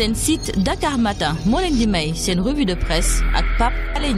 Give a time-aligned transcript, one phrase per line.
[0.00, 0.52] seen site
[0.98, 1.36] Matin
[2.40, 4.14] revue de presse ak Pape Alé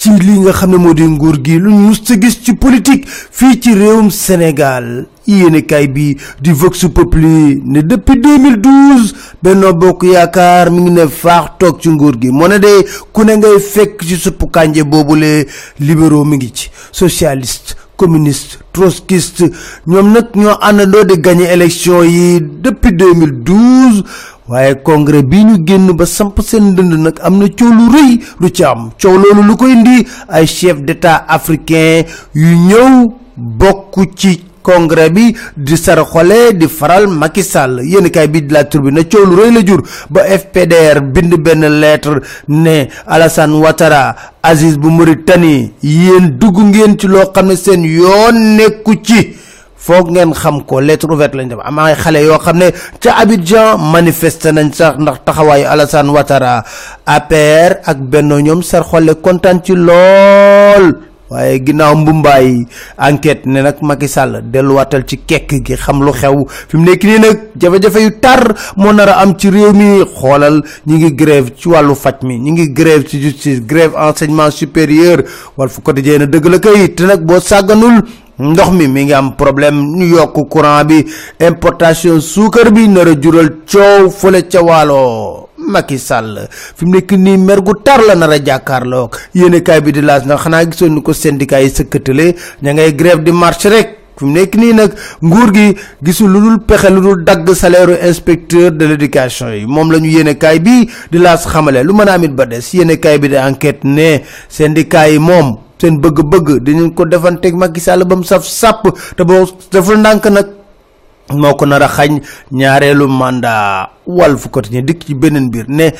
[0.00, 3.04] ci li nga xam ne moo di nguur gi lu mus sa gis ci politique
[3.06, 5.06] fii ci réewum Sénégal.
[5.26, 11.50] Yéenekaay bi di Vox Populi ne depuis 2012 Benno Bokk Yaakaar mi ngi ne faax
[11.58, 12.30] toog ci nguur gi.
[12.32, 12.72] Moo ne de
[13.12, 15.46] ku ne ngay fekk ci suppu kànje boobule
[15.78, 16.70] libéraux mi ngi ci.
[16.92, 19.50] Socialiste communiste trotskiste
[19.86, 24.02] ñoom nag ñoo àndandoo di gagné élection yi depuis 2012
[24.50, 28.12] waaye congrès bi ñu génn ba samp seen dënd nag am na coow lu rëy
[28.40, 28.90] lu ci am.
[29.00, 32.02] Coow loolu lu koy indi ay chef d'état africain
[32.34, 37.80] yu ñëw bokk ci congrès bi di saraxole di faral Macky Sall.
[37.84, 39.82] Yéen kay bi di la Tribune na coow lu la jur.
[40.10, 47.06] Ba FPDR bind benn lettre ne Alassane Ouattara Aziz bu Mauritanie yéen dugg ngeen ci
[47.06, 49.36] loo xam ne seen yoon nekku ci
[49.80, 51.58] foog ngeen xam ko lettre ouverte lañ def.
[51.64, 52.68] Am ay xale yoo xam ne
[53.00, 56.62] ca Abidjan manifester nañ sax ndax taxawaayu Alassane Ouattara
[57.06, 60.86] APR ak Benno ñoom saraxole kontaan ci lool.
[61.30, 62.66] Waaye ginnaaw mbumbaay
[62.98, 66.42] enquête ne nag Macky Sall delluwaatal ci kekk gi xam lu xew.
[66.68, 68.42] Fi mu nekk nii nag jafe-jafe yu tar
[68.76, 70.02] moo nar a am ci réew mi.
[70.18, 74.50] Xoolal ñi ngi grève ci wàllu faj mi ñi ngi grève ci justice grève enseignement
[74.50, 75.22] supérieur.
[75.56, 78.02] Wala fu quotidien na dëgg la kay te nag boo sàgganul
[78.40, 81.04] ndox mi mi ngi am problème ñu yokk courant bi
[81.40, 85.48] importation suukar bi nar a jural coow fële ca waalo.
[85.60, 89.10] Macky Sall fi mu nekk nii mer gu tar la nar a jàkkaarloo.
[89.34, 92.94] Yéene kaay bi di laas nag xanaa gisoon ni ko syndicat yi sëkkatale ña ngay
[92.96, 93.88] grève di marche rek.
[94.16, 94.90] Fi mu nekk nii nag
[95.22, 99.66] nguur gi gisul lu dul pexe lu dul dagg salaire inspecteur de l'éducation yi.
[99.66, 102.64] Moom la ñu yéene kaay bi di laas xamale lu mën a amit ba des.
[102.72, 107.80] Yéene kaay bi di enquête ne syndicat yi moom seen bëgg-bëgg dinañ ko defanteeg Macky
[107.80, 110.48] Sall ba mu saf sàpp te boo deful ndànk nag
[111.34, 112.20] moo ko nar a xañ
[113.08, 115.92] mandat Walf Quotidien dikk ci beneen biir ne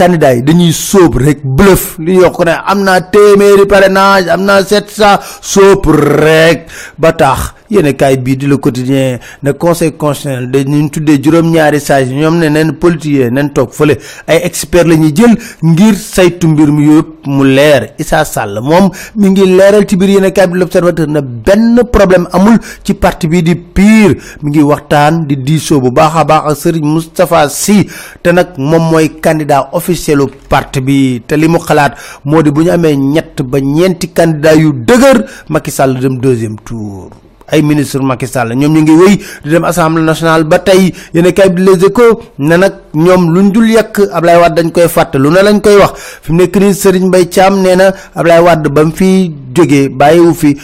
[0.00, 1.98] candidat yi dañuy sóob rek bluff.
[2.00, 5.84] Li yokk ne am naa téeméeri parrainage am naa sept cent sóob
[6.24, 6.68] rek.
[6.98, 12.10] Ba tax yéene kaay bii di le quotidien ne conseil constitutionnel dañu tuddee juróom-ñaari sage
[12.12, 13.96] ñoom ne neen politique neen toog fële.
[14.26, 17.94] Ay expert la ñuy jël ngir saytu mbir mi yëpp mu leer.
[17.98, 22.26] Issa Sall moom mi ngi leeral ci biir yéene kaay bi l'observateur ne benn problème
[22.32, 26.58] amul ci parti bi di pire mi ngi waxtaan di diisoo bu baax a baax
[26.60, 27.86] Serigne Moustapha Sy.
[28.22, 31.22] Te nag moom mooy candidat officielu parti bi.
[31.26, 31.94] Te li mu xalaat
[32.24, 36.56] moo di bu ñu amee ñett ba ñeenti candidat yu dëgër Macky Sall dem deuxième
[36.64, 37.10] tour
[37.50, 40.92] ay ministre Macky Sall ñoom ñu ngi wéy di dem assemblée nationale ba tey.
[41.14, 44.88] Yéen kay bi les échos ne nag ñoom luñ dul yàq Ablaye Wade dañ koy
[44.88, 45.92] fàtte lu ne lañ koy wax.
[46.22, 46.32] Fi
[46.74, 50.56] Serigne Mbaye Thiam nee na Ablaye Wade ba mu fi jógee bàyyiwu fi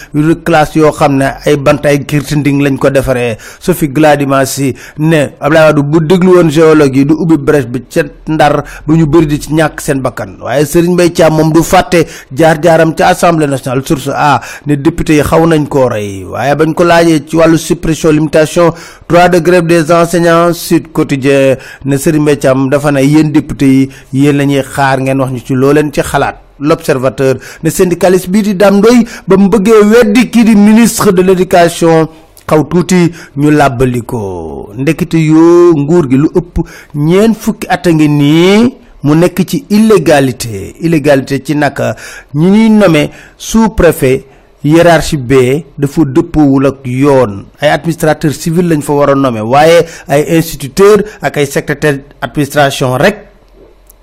[0.45, 3.37] classe yoo xam ne ay bant ay kirtinding lañ ko defaree.
[3.61, 8.03] Sophie Gladima si ne Ablaye Wade bu déglu woon géologue du ubbi brèche bi ca
[8.29, 10.37] ndar bu ñu bëri di ci ñàkk seen bakkan.
[10.41, 15.15] Waaye Serigne Mbaye Thiam moom du fàtte jaar-jaaram ca assemblée nationale source a ne député
[15.17, 16.25] yi xaw nañ koo rey.
[16.25, 18.73] Waaye bañ ko laajee ci wàllu suppression limitation
[19.09, 23.67] droit de grève des enseignants Sud Quotidien ne Serigne Mbaye Thiam dafa ne yéen député
[23.67, 27.37] yi yéen la ñuy xaar ngeen wax ñu ci loo leen ci xalaat l'observateur.
[27.63, 32.09] Ne syndicaliste bii di Dame Ndoye ba mu bëggee weddi kii di ministre de l'éducation.
[32.47, 34.71] Xaw tuuti ñu làbbali ko.
[34.77, 36.55] Ndekete yoo nguur gi lu ëpp
[36.95, 40.75] ñeent fukki at a ngi nii mu nekk ci illégalité.
[40.81, 41.97] Illégalité ci naka
[42.35, 44.25] ñi ñuy nommé sous-préfet
[44.63, 47.47] hiérarchie B dafa ak yoon.
[47.61, 49.41] Ay administrateur civil lañ fa war a nommé.
[49.41, 53.26] Waaye ay instituteur ak ay secrétaire administration rek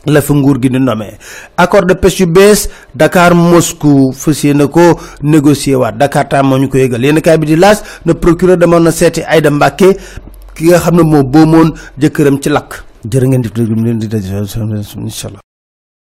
[0.06, 1.18] la fa nguur gi di nommé
[1.58, 2.25] accord de pêche
[2.96, 7.03] Dakar Moscou fas yéene ko négocier Dakar tam moo ñu ko yëgal.
[7.03, 9.97] Yéen kaay bi di laas na procureur demoon na seeti Aïda Mbacké
[10.56, 12.50] ki nga xam ne moo boomoon ci
[13.12, 15.44] jërë ngeen di déglu leen di daj incha allah